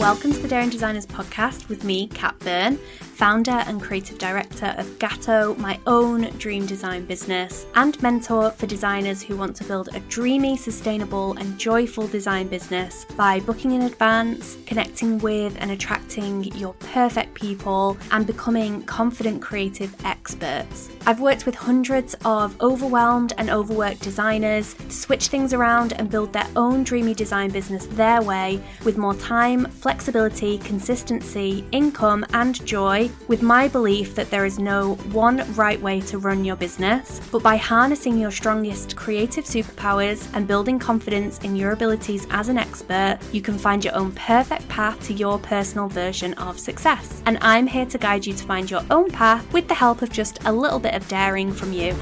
[0.00, 2.78] Welcome to the Daring Designers podcast with me, Kat Byrne,
[3.20, 9.22] founder and creative director of Gatto, my own dream design business, and mentor for designers
[9.22, 14.56] who want to build a dreamy, sustainable, and joyful design business by booking in advance,
[14.64, 20.88] connecting with and attracting your perfect people, and becoming confident creative experts.
[21.04, 26.32] I've worked with hundreds of overwhelmed and overworked designers to switch things around and build
[26.32, 33.09] their own dreamy design business their way with more time, flexibility, consistency, income, and joy
[33.28, 37.42] with my belief that there is no one right way to run your business, but
[37.42, 43.18] by harnessing your strongest creative superpowers and building confidence in your abilities as an expert,
[43.32, 47.22] you can find your own perfect path to your personal version of success.
[47.26, 50.10] And I'm here to guide you to find your own path with the help of
[50.10, 51.94] just a little bit of daring from you.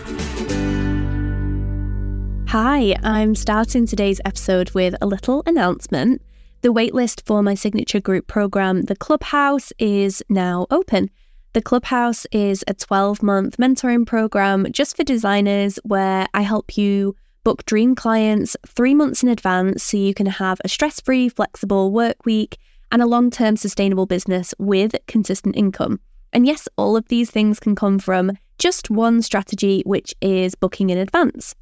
[2.48, 6.22] Hi, I'm starting today's episode with a little announcement.
[6.60, 11.08] The waitlist for my signature group program, The Clubhouse, is now open.
[11.52, 17.14] The Clubhouse is a 12 month mentoring program just for designers where I help you
[17.44, 21.92] book dream clients three months in advance so you can have a stress free, flexible
[21.92, 22.58] work week
[22.90, 26.00] and a long term sustainable business with consistent income.
[26.32, 30.90] And yes, all of these things can come from just one strategy, which is booking
[30.90, 31.54] in advance.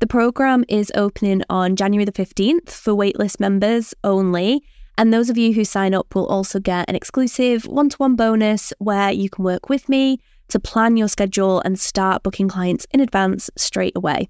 [0.00, 4.62] The program is opening on January the 15th for waitlist members only.
[4.96, 8.14] And those of you who sign up will also get an exclusive one to one
[8.14, 12.86] bonus where you can work with me to plan your schedule and start booking clients
[12.90, 14.28] in advance straight away.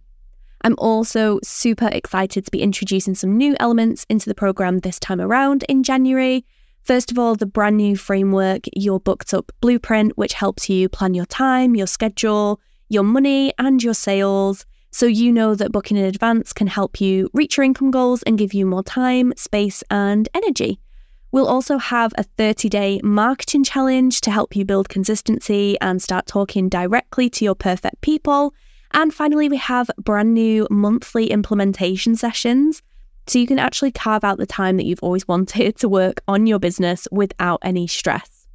[0.62, 5.20] I'm also super excited to be introducing some new elements into the program this time
[5.20, 6.46] around in January.
[6.84, 11.12] First of all, the brand new framework, your booked up blueprint, which helps you plan
[11.12, 14.64] your time, your schedule, your money, and your sales.
[14.94, 18.38] So you know that booking in advance can help you reach your income goals and
[18.38, 20.78] give you more time, space, and energy.
[21.32, 26.26] We'll also have a 30 day marketing challenge to help you build consistency and start
[26.28, 28.54] talking directly to your perfect people.
[28.92, 32.80] And finally, we have brand new monthly implementation sessions.
[33.26, 36.46] So you can actually carve out the time that you've always wanted to work on
[36.46, 38.46] your business without any stress.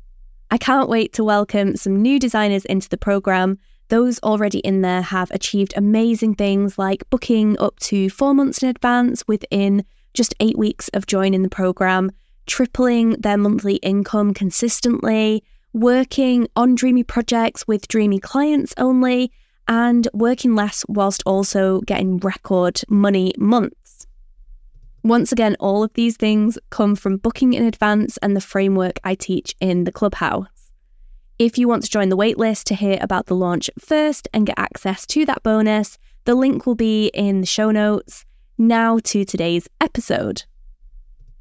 [0.52, 5.02] I can't wait to welcome some new designers into the program those already in there
[5.02, 9.84] have achieved amazing things like booking up to four months in advance within
[10.14, 12.12] just eight weeks of joining the program,
[12.48, 19.32] tripling their monthly income consistently, working on dreamy projects with dreamy clients only,
[19.68, 24.08] and working less whilst also getting record money months.
[25.04, 29.16] Once again, all of these things come from booking in advance and the framework I
[29.16, 30.59] teach in the clubhouse.
[31.40, 34.60] If you want to join the waitlist to hear about the launch first and get
[34.60, 38.26] access to that bonus, the link will be in the show notes.
[38.58, 40.44] Now to today's episode.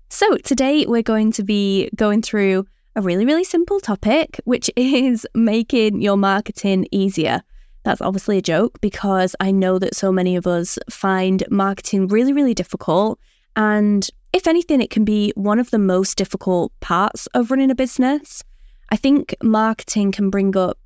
[0.08, 2.64] So, today we're going to be going through
[2.94, 7.42] a really, really simple topic, which is making your marketing easier.
[7.82, 12.32] That's obviously a joke because I know that so many of us find marketing really,
[12.32, 13.18] really difficult.
[13.56, 17.74] And if anything, it can be one of the most difficult parts of running a
[17.74, 18.44] business.
[18.90, 20.78] I think marketing can bring up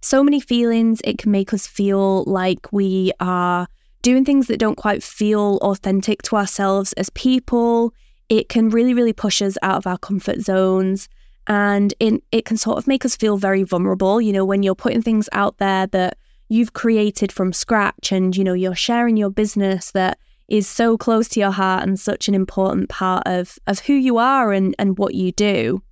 [0.00, 1.00] so many feelings.
[1.04, 3.68] It can make us feel like we are
[4.02, 7.94] doing things that don't quite feel authentic to ourselves as people.
[8.28, 11.08] It can really, really push us out of our comfort zones.
[11.46, 14.74] And it, it can sort of make us feel very vulnerable, you know, when you're
[14.74, 16.16] putting things out there that
[16.48, 21.28] you've created from scratch and, you know, you're sharing your business that is so close
[21.30, 24.98] to your heart and such an important part of, of who you are and, and
[24.98, 25.82] what you do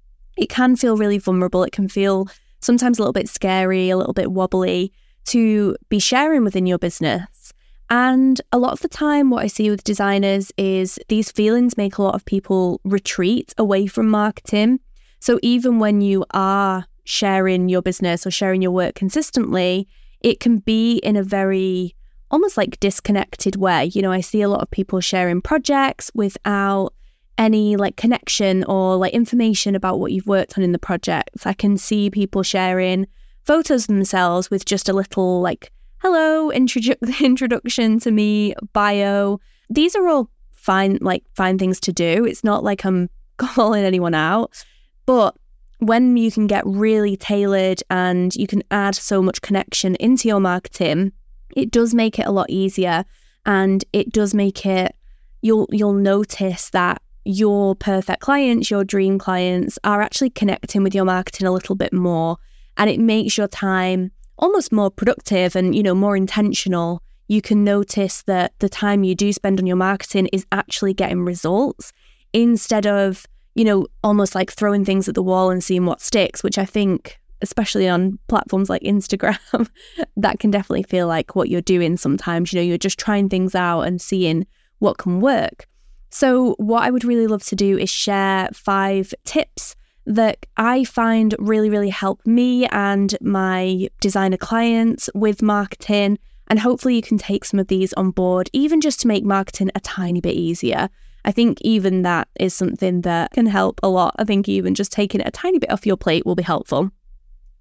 [0.41, 1.63] it can feel really vulnerable.
[1.63, 2.27] It can feel
[2.61, 4.93] sometimes a little bit scary, a little bit wobbly
[5.27, 7.53] to be sharing within your business.
[7.91, 11.99] And a lot of the time, what I see with designers is these feelings make
[11.99, 14.81] a lot of people retreat away from marketing.
[15.19, 19.89] So even when you are sharing your business or sharing your work consistently,
[20.21, 21.95] it can be in a very
[22.31, 23.91] almost like disconnected way.
[23.93, 26.95] You know, I see a lot of people sharing projects without
[27.41, 31.31] any like connection or like information about what you've worked on in the project.
[31.45, 33.07] I can see people sharing
[33.45, 39.41] photos themselves with just a little like hello introdu- introduction to me bio.
[39.71, 42.27] These are all fine like fine things to do.
[42.27, 43.09] It's not like I'm
[43.39, 44.63] calling anyone out,
[45.07, 45.35] but
[45.79, 50.41] when you can get really tailored and you can add so much connection into your
[50.41, 51.13] marketing,
[51.57, 53.07] it does make it a lot easier
[53.47, 54.95] and it does make it
[55.41, 61.05] you'll you'll notice that your perfect clients, your dream clients, are actually connecting with your
[61.05, 62.37] marketing a little bit more.
[62.77, 67.03] And it makes your time almost more productive and, you know, more intentional.
[67.29, 71.25] You can notice that the time you do spend on your marketing is actually getting
[71.25, 71.93] results
[72.33, 76.43] instead of, you know, almost like throwing things at the wall and seeing what sticks,
[76.43, 79.69] which I think, especially on platforms like Instagram,
[80.17, 82.53] that can definitely feel like what you're doing sometimes.
[82.53, 84.47] You know, you're just trying things out and seeing
[84.79, 85.67] what can work.
[86.11, 89.77] So, what I would really love to do is share five tips
[90.07, 96.19] that I find really, really help me and my designer clients with marketing.
[96.49, 99.71] And hopefully, you can take some of these on board, even just to make marketing
[99.77, 100.89] a tiny bit easier.
[101.25, 104.17] I think even that is something that can help a lot.
[104.19, 106.91] I think even just taking it a tiny bit off your plate will be helpful.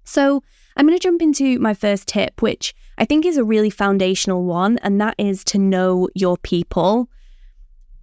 [0.02, 0.42] So,
[0.76, 4.44] I'm going to jump into my first tip, which I think is a really foundational
[4.44, 7.08] one, and that is to know your people.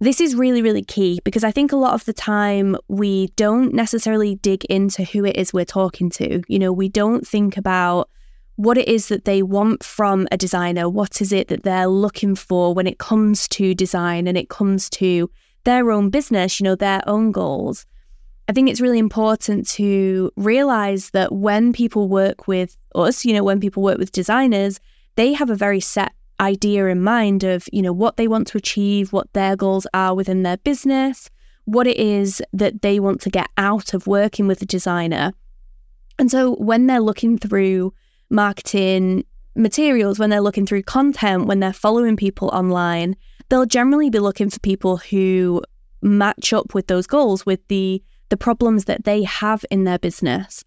[0.00, 3.74] This is really, really key because I think a lot of the time we don't
[3.74, 6.42] necessarily dig into who it is we're talking to.
[6.46, 8.08] You know, we don't think about
[8.54, 10.88] what it is that they want from a designer.
[10.88, 14.88] What is it that they're looking for when it comes to design and it comes
[14.90, 15.30] to
[15.64, 17.84] their own business, you know, their own goals.
[18.48, 23.44] I think it's really important to realize that when people work with us, you know,
[23.44, 24.80] when people work with designers,
[25.16, 28.58] they have a very set idea in mind of, you know, what they want to
[28.58, 31.30] achieve, what their goals are within their business,
[31.64, 35.32] what it is that they want to get out of working with a designer.
[36.18, 37.92] And so when they're looking through
[38.30, 39.24] marketing
[39.54, 43.16] materials, when they're looking through content, when they're following people online,
[43.48, 45.62] they'll generally be looking for people who
[46.02, 50.62] match up with those goals, with the the problems that they have in their business.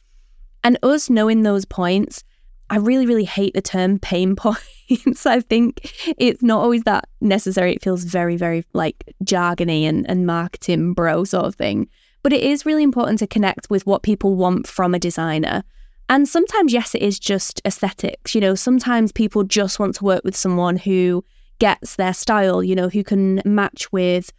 [0.63, 2.23] And us knowing those points,
[2.71, 5.25] I really, really hate the term pain points.
[5.25, 7.73] I think it's not always that necessary.
[7.73, 11.89] It feels very, very like jargony and, and marketing bro sort of thing.
[12.23, 15.63] But it is really important to connect with what people want from a designer.
[16.07, 18.33] And sometimes, yes, it is just aesthetics.
[18.33, 21.25] You know, sometimes people just want to work with someone who
[21.59, 24.31] gets their style, you know, who can match with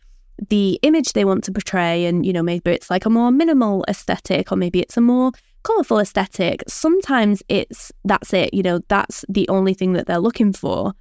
[0.49, 2.07] the image they want to portray.
[2.07, 5.33] And, you know, maybe it's like a more minimal aesthetic, or maybe it's a more
[5.63, 6.63] colorful aesthetic.
[6.69, 10.93] Sometimes it's that's it, you know, that's the only thing that they're looking for.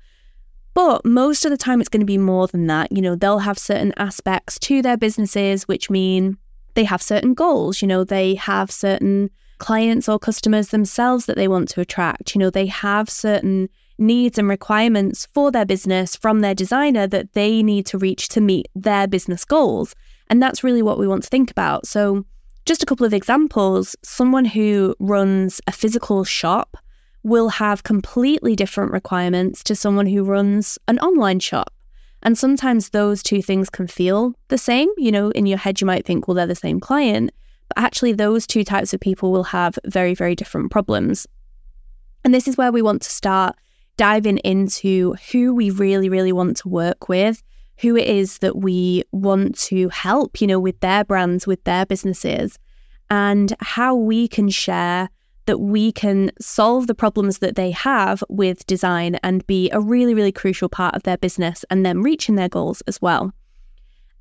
[0.74, 2.92] But most of the time, it's going to be more than that.
[2.92, 6.38] You know, they'll have certain aspects to their businesses, which mean
[6.76, 7.82] they have certain goals.
[7.82, 12.34] You know, they have certain clients or customers themselves that they want to attract.
[12.34, 17.34] You know, they have certain needs and requirements for their business from their designer that
[17.34, 19.94] they need to reach to meet their business goals.
[20.30, 21.86] And that's really what we want to think about.
[21.86, 22.26] So,
[22.66, 26.78] just a couple of examples someone who runs a physical shop
[27.24, 31.74] will have completely different requirements to someone who runs an online shop.
[32.24, 34.90] And sometimes those two things can feel the same.
[34.98, 37.32] You know, in your head, you might think, well, they're the same client.
[37.70, 41.26] But actually, those two types of people will have very, very different problems.
[42.24, 43.56] And this is where we want to start
[43.98, 47.42] diving into who we really, really want to work with,
[47.82, 51.86] who it is that we want to help, you know, with their brands, with their
[51.86, 52.60] businesses,
[53.10, 55.10] and how we can share
[55.48, 60.14] that we can solve the problems that they have with design and be a really,
[60.14, 63.34] really crucial part of their business and them reaching their goals as well.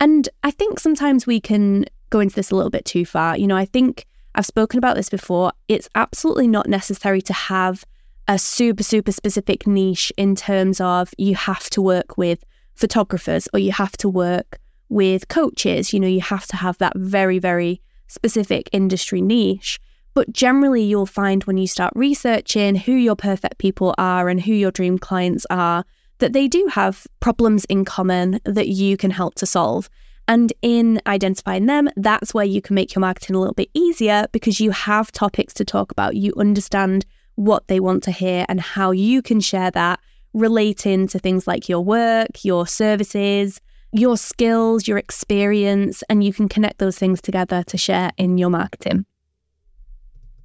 [0.00, 3.36] And I think sometimes we can go into this a little bit too far.
[3.36, 5.52] You know, I think I've spoken about this before.
[5.68, 7.84] It's absolutely not necessary to have
[8.26, 12.42] a super, super specific niche in terms of you have to work with
[12.80, 15.92] photographers or you have to work with coaches.
[15.92, 19.78] You know, you have to have that very, very specific industry niche.
[20.14, 24.52] But generally, you'll find when you start researching who your perfect people are and who
[24.52, 25.84] your dream clients are,
[26.18, 29.88] that they do have problems in common that you can help to solve.
[30.26, 34.26] And in identifying them, that's where you can make your marketing a little bit easier
[34.32, 36.16] because you have topics to talk about.
[36.16, 37.06] You understand
[37.36, 40.00] what they want to hear and how you can share that
[40.32, 43.60] relating to things like your work, your services,
[43.92, 48.50] your skills, your experience, and you can connect those things together to share in your
[48.50, 49.04] marketing.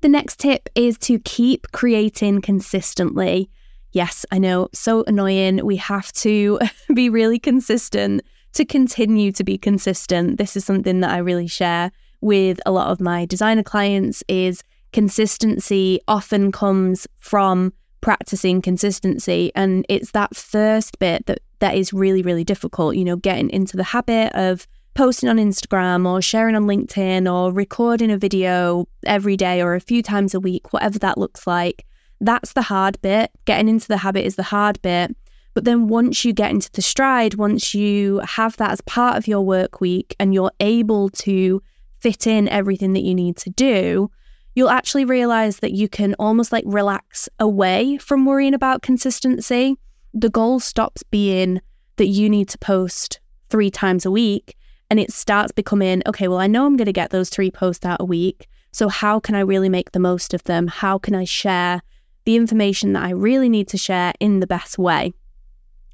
[0.02, 3.50] The next tip is to keep creating consistently.
[3.92, 5.66] Yes, I know, so annoying.
[5.66, 6.60] We have to
[6.94, 8.22] be really consistent
[8.54, 10.38] to continue to be consistent.
[10.38, 14.64] This is something that I really share with a lot of my designer clients is
[14.94, 17.74] consistency often comes from
[18.06, 23.16] practicing consistency and it's that first bit that that is really really difficult you know
[23.16, 28.18] getting into the habit of posting on Instagram or sharing on LinkedIn or recording a
[28.18, 31.84] video every day or a few times a week whatever that looks like.
[32.22, 33.32] That's the hard bit.
[33.46, 35.18] Getting into the habit is the hard bit.
[35.56, 39.28] But then once you get into the stride once you have that as part of
[39.28, 41.60] your work week and you're able to
[42.02, 44.12] fit in everything that you need to do
[44.56, 49.78] you'll actually realize that you can almost like relax away from worrying about consistency.
[50.14, 51.62] The goal stops being
[51.98, 53.20] that you need to post
[53.50, 54.56] three times a week
[54.90, 57.86] And it starts becoming, okay, well, I know I'm going to get those three posts
[57.86, 58.48] out a week.
[58.72, 60.68] So, how can I really make the most of them?
[60.68, 61.82] How can I share
[62.26, 65.14] the information that I really need to share in the best way?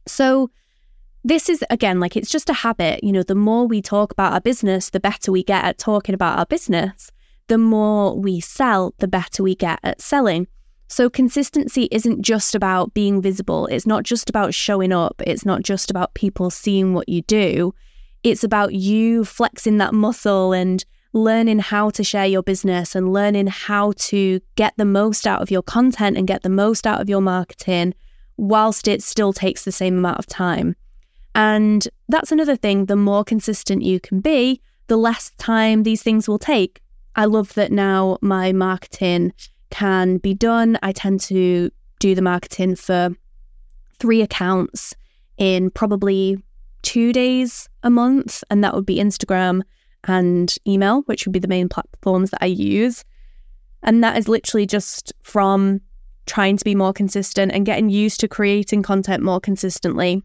[0.08, 0.50] So,
[1.24, 3.04] this is again like it's just a habit.
[3.04, 6.16] You know, the more we talk about our business, the better we get at talking
[6.16, 7.12] about our business.
[7.52, 10.48] The more we sell, the better we get at selling.
[10.88, 13.68] So, consistency isn't just about being visible.
[13.68, 15.22] It's not just about showing up.
[15.28, 17.74] It's not just about people seeing what you do.
[18.24, 23.48] It's about you flexing that muscle and learning how to share your business and learning
[23.48, 27.10] how to get the most out of your content and get the most out of
[27.10, 27.94] your marketing
[28.38, 30.78] whilst it still takes the same amount of time.
[31.36, 32.86] And that's another thing.
[32.86, 36.82] The more consistent you can be, the less time these things will take.
[37.16, 39.34] I love that now my marketing
[39.70, 40.78] can be done.
[40.82, 43.10] I tend to do the marketing for
[44.00, 44.96] three accounts
[45.38, 46.38] in probably
[46.82, 49.62] two days a month, and that would be Instagram
[50.06, 53.04] and email, which would be the main platforms that I use.
[53.84, 55.82] And that is literally just from
[56.26, 60.24] trying to be more consistent and getting used to creating content more consistently.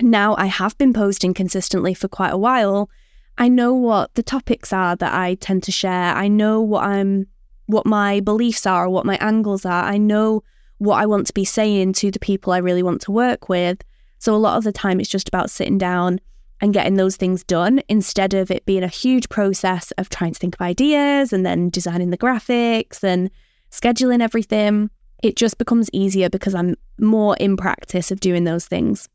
[0.00, 2.90] Now I have been posting consistently for quite a while.
[3.36, 6.14] I know what the topics are that I tend to share.
[6.14, 7.26] I know what I'm
[7.66, 9.84] what my beliefs are, what my angles are.
[9.84, 10.42] I know
[10.78, 13.82] what I want to be saying to the people I really want to work with.
[14.18, 16.20] So a lot of the time, it's just about sitting down
[16.60, 20.38] and getting those things done instead of it being a huge process of trying to
[20.38, 23.30] think of ideas and then designing the graphics and
[23.70, 24.90] scheduling everything.
[25.22, 29.08] It just becomes easier because I'm more in practice of doing those things.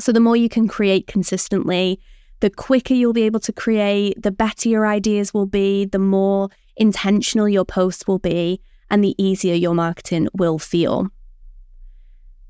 [0.00, 2.00] So the more you can create consistently,
[2.42, 6.48] the quicker you'll be able to create, the better your ideas will be, the more
[6.76, 11.08] intentional your posts will be, and the easier your marketing will feel.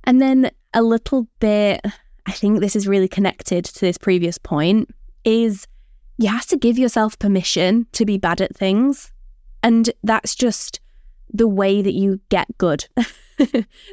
[0.04, 1.82] And then a little bit,
[2.24, 4.88] I think this is really connected to this previous point,
[5.24, 5.68] is
[6.16, 9.12] you have to give yourself permission to be bad at things.
[9.62, 10.80] And that's just
[11.34, 12.86] the way that you get good.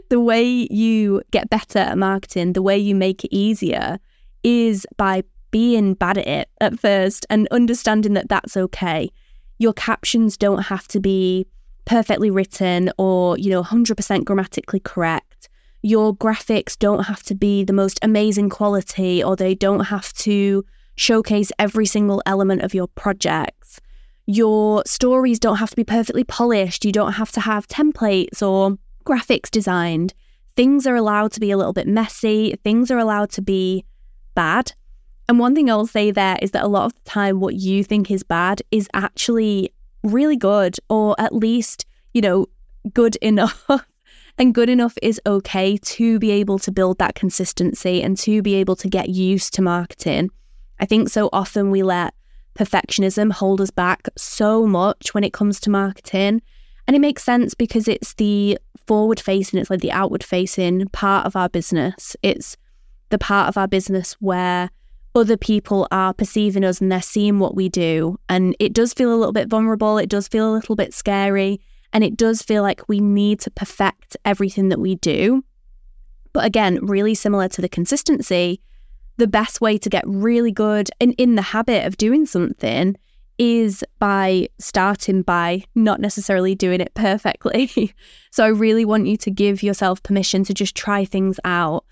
[0.10, 4.00] the way you get better at marketing, the way you make it easier
[4.44, 9.10] is by being bad at it at first and understanding that that's okay
[9.60, 11.46] your captions don't have to be
[11.86, 15.50] perfectly written or, you know, 100% grammatically correct.
[15.82, 20.66] Your graphics don't have to be the most amazing quality or they don't have to
[20.96, 23.80] showcase every single element of your projects.
[24.26, 26.86] Your stories don't have to be perfectly polished.
[26.86, 30.14] You don't have to have templates or graphics designed.
[30.56, 32.56] Things are allowed to be a little bit messy.
[32.64, 33.86] Things are allowed to be
[34.36, 34.74] bad.
[35.30, 37.84] And one thing I'll say there is that a lot of the time, what you
[37.84, 39.72] think is bad is actually
[40.04, 42.48] really good, or at least, you know,
[42.96, 43.70] good enough.
[44.40, 48.56] and good enough is okay to be able to build that consistency and to be
[48.56, 50.32] able to get used to marketing.
[50.80, 52.16] I think so often we let
[52.56, 56.42] perfectionism hold us back so much when it comes to marketing.
[56.88, 58.58] And it makes sense because it's the
[58.88, 62.16] forward facing, it's like the outward facing part of our business.
[62.24, 62.58] It's
[63.10, 64.72] the part of our business where
[65.16, 68.20] other people are perceiving us and they're seeing what we do.
[68.30, 69.98] And it does feel a little bit vulnerable.
[69.98, 71.62] It does feel a little bit scary.
[71.92, 75.44] And it does feel like we need to perfect everything that we do.
[76.34, 78.62] But again, really similar to the consistency,
[79.18, 82.96] the best way to get really good and in the habit of doing something
[83.40, 87.94] is by starting by not necessarily doing it perfectly.
[88.32, 91.86] so I really want you to give yourself permission to just try things out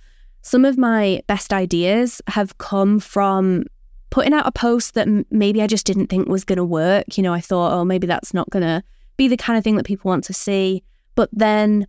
[0.47, 3.65] some of my best ideas have come from
[4.11, 7.17] putting out a post that maybe I just didn't think was going to work.
[7.17, 8.81] You know, I thought, oh, maybe that's not going to
[9.17, 10.83] be the kind of thing that people want to see.
[11.15, 11.85] But then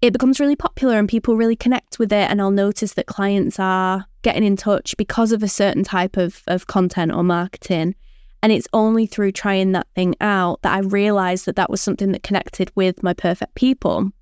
[0.00, 2.30] it becomes really popular and people really connect with it.
[2.30, 6.42] And I'll notice that clients are getting in touch because of a certain type of,
[6.46, 7.94] of content or marketing.
[8.42, 12.12] And it's only through trying that thing out that I realized that that was something
[12.12, 14.12] that connected with my perfect people.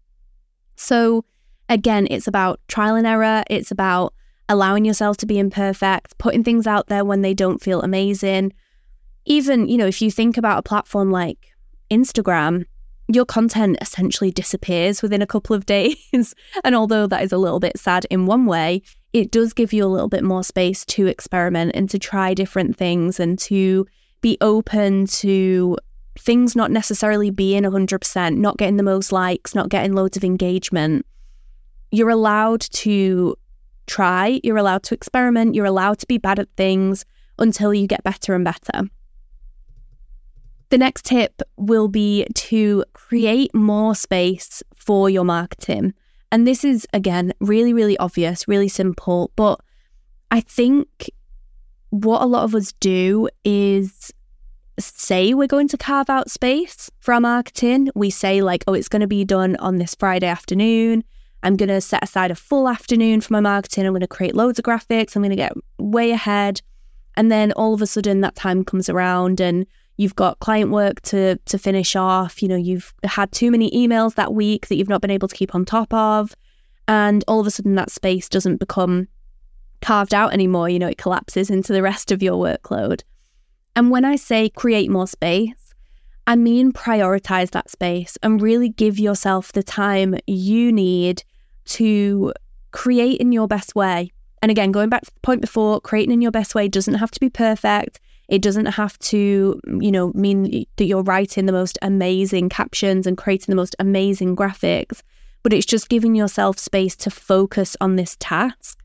[0.75, 1.25] So
[1.69, 3.43] Again, it's about trial and error.
[3.51, 4.15] It's about
[4.49, 8.53] allowing yourself to be imperfect, putting things out there when they don't feel amazing.
[9.25, 11.49] Even, you know, if you think about a platform like
[11.91, 12.65] Instagram,
[13.09, 16.35] your content essentially disappears within a couple of days.
[16.65, 18.83] and although that is a little bit sad in one way,
[19.13, 22.77] it does give you a little bit more space to experiment and to try different
[22.77, 23.87] things and to
[24.21, 25.77] be open to
[26.19, 31.05] things not necessarily being 100%, not getting the most likes, not getting loads of engagement
[31.91, 33.37] you're allowed to
[33.87, 37.05] try, you're allowed to experiment, you're allowed to be bad at things
[37.39, 38.83] until you get better and better.
[40.69, 45.95] The next tip will be to create more space for your marketing.
[46.33, 49.31] And this is, again, really, really obvious, really simple.
[49.37, 49.61] But
[50.33, 51.09] I think
[51.91, 54.13] what a lot of us do is
[54.79, 57.89] say we're going to carve out space for our marketing.
[57.95, 61.05] We say, like, oh, it's going to be done on this Friday afternoon.
[61.47, 63.87] I'm going to set aside a full afternoon for my marketing.
[63.87, 65.15] I'm going to create loads of graphics.
[65.15, 66.61] I'm going to get way ahead.
[67.17, 69.65] And then all of a sudden that time comes around and
[69.97, 74.17] you've got client work to to finish off, you know, you've had too many emails
[74.17, 76.35] that week that you've not been able to keep on top of,
[76.89, 79.07] and all of a sudden that space doesn't become
[79.81, 83.03] carved out anymore, you know, it collapses into the rest of your workload.
[83.77, 85.75] And when I say create more space,
[86.27, 91.23] I mean prioritize that space and really give yourself the time you need
[91.67, 92.33] to
[92.73, 94.11] create in your best way.
[94.43, 97.11] And again, going back to the point before, creating in your best way doesn't have
[97.11, 98.01] to be perfect.
[98.29, 103.17] It doesn't have to, you know, mean that you're writing the most amazing captions and
[103.17, 105.03] creating the most amazing graphics,
[105.43, 108.81] but it's just giving yourself space to focus on this task.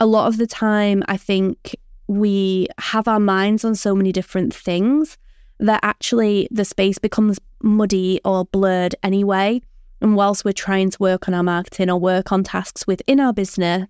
[0.00, 1.76] A lot of the time, I think
[2.08, 5.16] we have our minds on so many different things
[5.58, 9.62] that actually the space becomes muddy or blurred anyway.
[10.00, 13.32] And whilst we're trying to work on our marketing or work on tasks within our
[13.32, 13.88] business,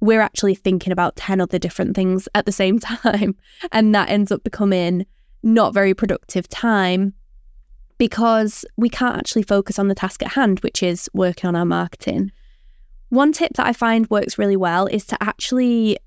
[0.00, 3.36] we're actually thinking about 10 other different things at the same time.
[3.72, 5.06] And that ends up becoming
[5.42, 7.14] not very productive time
[7.98, 11.64] because we can't actually focus on the task at hand, which is working on our
[11.64, 12.30] marketing.
[13.08, 15.98] One tip that I find works really well is to actually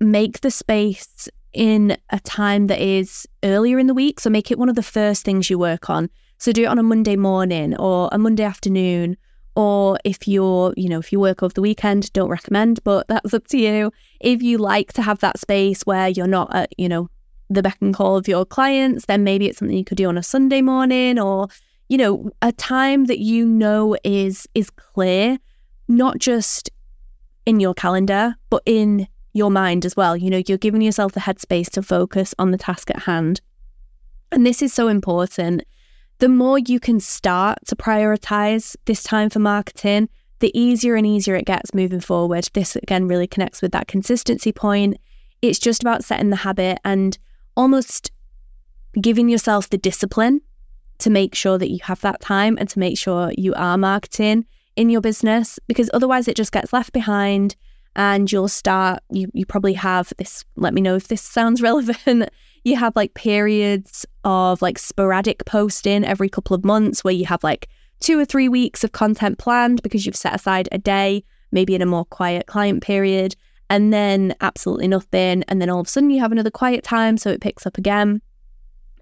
[0.00, 4.20] make the space in a time that is earlier in the week.
[4.20, 6.10] So make it one of the first things you work on.
[6.38, 9.16] So do it on a Monday morning or a Monday afternoon
[9.56, 13.32] or if you're, you know, if you work over the weekend, don't recommend, but that's
[13.32, 13.90] up to you.
[14.20, 17.08] If you like to have that space where you're not at, you know,
[17.48, 20.18] the beck and call of your clients, then maybe it's something you could do on
[20.18, 21.48] a Sunday morning or,
[21.88, 25.38] you know, a time that you know is is clear,
[25.88, 26.70] not just
[27.46, 30.16] in your calendar, but in your mind as well.
[30.16, 33.40] You know, you're giving yourself the headspace to focus on the task at hand.
[34.32, 35.62] And this is so important
[36.18, 40.08] the more you can start to prioritize this time for marketing,
[40.40, 42.48] the easier and easier it gets moving forward.
[42.52, 44.96] This again really connects with that consistency point.
[45.42, 47.16] It's just about setting the habit and
[47.56, 48.10] almost
[49.00, 50.40] giving yourself the discipline
[50.98, 54.46] to make sure that you have that time and to make sure you are marketing
[54.76, 57.56] in your business because otherwise it just gets left behind
[57.94, 62.30] and you'll start you you probably have this let me know if this sounds relevant
[62.66, 67.44] you have like periods of like sporadic posting every couple of months where you have
[67.44, 67.68] like
[68.00, 71.80] two or three weeks of content planned because you've set aside a day, maybe in
[71.80, 73.36] a more quiet client period,
[73.70, 75.44] and then absolutely nothing.
[75.44, 77.78] And then all of a sudden you have another quiet time, so it picks up
[77.78, 78.20] again.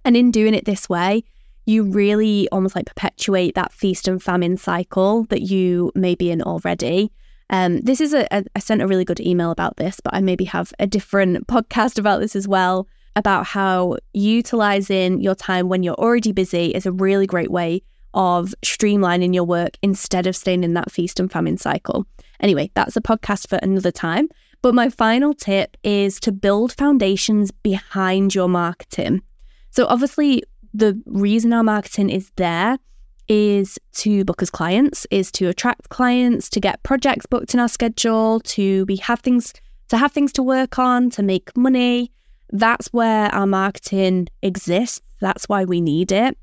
[0.05, 1.25] And in doing it this way,
[1.65, 6.43] you really almost like perpetuate that feast and famine cycle that you may be in
[6.43, 7.11] already.
[7.49, 10.21] Um, this is a, a I sent a really good email about this, but I
[10.21, 15.83] maybe have a different podcast about this as well about how utilizing your time when
[15.83, 17.83] you're already busy is a really great way
[18.15, 22.07] of streamlining your work instead of staying in that feast and famine cycle.
[22.41, 24.29] Anyway, that's a podcast for another time.
[24.63, 29.21] But my final tip is to build foundations behind your marketing.
[29.71, 32.79] So, obviously, the reason our marketing is there
[33.29, 37.69] is to book as clients, is to attract clients, to get projects booked in our
[37.69, 39.53] schedule, to be have things
[39.89, 42.11] to have things to work on, to make money,
[42.55, 45.01] that's where our marketing exists.
[45.21, 46.39] That's why we need it.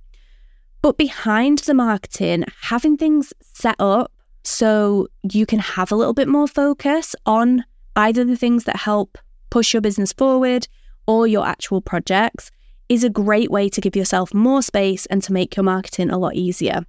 [0.82, 4.12] But behind the marketing, having things set up
[4.44, 7.64] so you can have a little bit more focus on
[7.96, 9.18] either the things that help
[9.50, 10.68] push your business forward
[11.08, 12.52] or your actual projects
[12.90, 16.18] is a great way to give yourself more space and to make your marketing a
[16.18, 16.82] lot easier.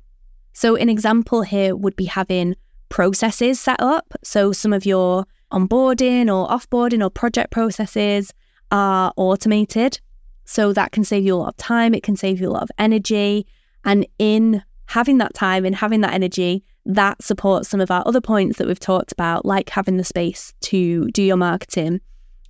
[0.53, 2.57] So, an example here would be having
[2.89, 4.15] processes set up.
[4.25, 8.33] So, some of your onboarding or offboarding or project processes
[8.73, 10.01] are automated.
[10.45, 12.65] So that can save you a lot of time, it can save you a lot
[12.65, 13.47] of energy.
[13.85, 18.21] And in having that time and having that energy, that supports some of our other
[18.21, 22.01] points that we've talked about, like having the space to do your marketing,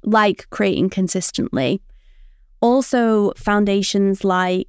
[0.02, 1.82] like creating consistently.
[2.60, 4.68] Also, foundations like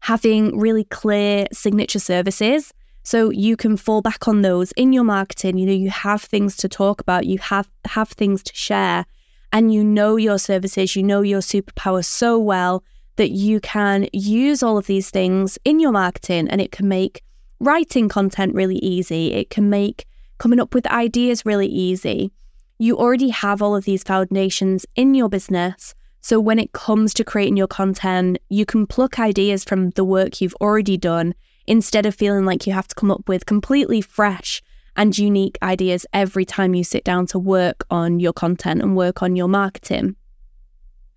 [0.00, 2.72] having really clear signature services.
[3.02, 5.58] So you can fall back on those in your marketing.
[5.58, 9.06] You know, you have things to talk about, you have have things to share
[9.52, 12.82] and you know your services, you know your superpower so well
[13.16, 17.22] that you can use all of these things in your marketing and it can make
[17.60, 19.32] writing content really easy.
[19.32, 20.06] It can make
[20.38, 22.32] coming up with ideas really easy.
[22.78, 25.94] You already have all of these foundations in your business.
[26.20, 30.40] So when it comes to creating your content, you can pluck ideas from the work
[30.40, 31.34] you've already done
[31.66, 34.62] instead of feeling like you have to come up with completely fresh
[34.96, 39.22] and unique ideas every time you sit down to work on your content and work
[39.22, 40.16] on your marketing.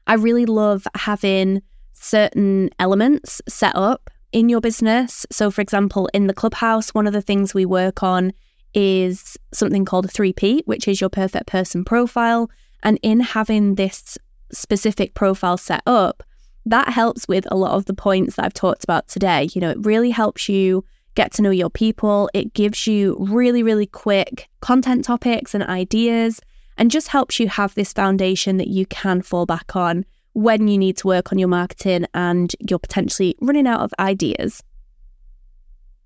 [0.07, 1.61] I really love having
[1.93, 5.25] certain elements set up in your business.
[5.31, 8.33] So, for example, in the clubhouse, one of the things we work on
[8.73, 12.49] is something called a 3P, which is your perfect person profile.
[12.83, 14.17] And in having this
[14.51, 16.23] specific profile set up,
[16.65, 19.49] that helps with a lot of the points that I've talked about today.
[19.53, 20.83] You know, it really helps you
[21.15, 22.29] get to know your people.
[22.33, 26.39] It gives you really, really quick content topics and ideas
[26.77, 30.77] and just helps you have this foundation that you can fall back on when you
[30.77, 34.61] need to work on your marketing and you're potentially running out of ideas.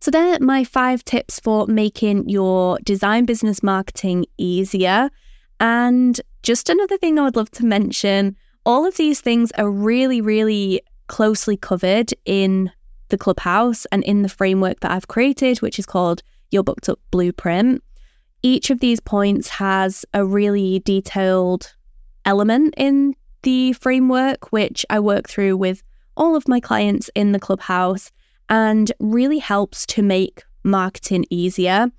[0.01, 5.09] So, there my five tips for making your design business marketing easier.
[5.59, 10.21] And just another thing I would love to mention all of these things are really,
[10.21, 12.71] really closely covered in
[13.09, 16.99] the clubhouse and in the framework that I've created, which is called Your Booked Up
[17.11, 17.83] Blueprint.
[18.41, 21.75] Each of these points has a really detailed
[22.25, 25.83] element in the framework, which I work through with
[26.15, 28.11] all of my clients in the clubhouse
[28.49, 31.91] and really helps to make marketing easier.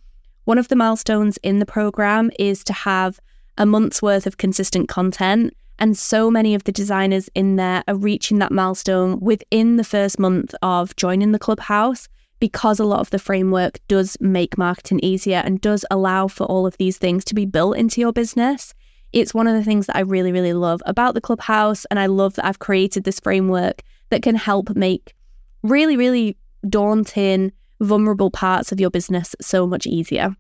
[0.45, 3.21] One of the milestones in the program is to have
[3.57, 5.55] a month's worth of consistent content.
[5.81, 10.19] And so many of the designers in there are reaching that milestone within the first
[10.19, 12.07] month of joining the clubhouse
[12.39, 16.67] because a lot of the framework does make marketing easier and does allow for all
[16.67, 18.75] of these things to be built into your business.
[19.13, 21.87] It's one of the things that I really, really love about the clubhouse.
[21.87, 25.15] And I love that I've created this framework that can help make
[25.63, 26.37] really, really
[26.69, 30.37] daunting, vulnerable parts of your business so much easier.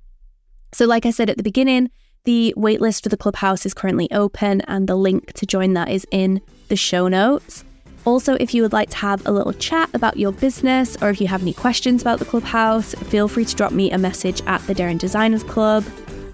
[0.72, 1.90] So, like I said at the beginning,
[2.24, 6.06] the waitlist for the clubhouse is currently open, and the link to join that is
[6.10, 7.64] in the show notes.
[8.04, 11.20] Also, if you would like to have a little chat about your business or if
[11.20, 14.66] you have any questions about the clubhouse, feel free to drop me a message at
[14.66, 15.84] the Daring Designers Club.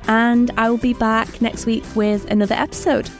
[0.07, 3.11] And I will be back next week with another episode.